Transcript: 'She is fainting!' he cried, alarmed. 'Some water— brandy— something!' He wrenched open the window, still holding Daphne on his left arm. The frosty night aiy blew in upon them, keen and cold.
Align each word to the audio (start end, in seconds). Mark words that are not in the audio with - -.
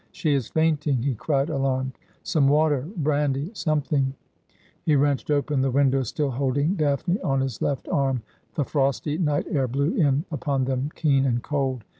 'She 0.11 0.33
is 0.33 0.47
fainting!' 0.47 1.03
he 1.03 1.13
cried, 1.13 1.51
alarmed. 1.51 1.95
'Some 2.23 2.47
water— 2.47 2.87
brandy— 3.05 3.51
something!' 3.63 4.15
He 4.87 4.95
wrenched 4.95 5.29
open 5.29 5.61
the 5.61 5.69
window, 5.69 6.01
still 6.01 6.31
holding 6.31 6.73
Daphne 6.73 7.19
on 7.21 7.39
his 7.39 7.61
left 7.61 7.87
arm. 7.87 8.23
The 8.55 8.65
frosty 8.65 9.19
night 9.19 9.47
aiy 9.53 9.71
blew 9.71 9.93
in 9.93 10.25
upon 10.31 10.65
them, 10.65 10.89
keen 10.95 11.23
and 11.27 11.43
cold. 11.43 11.83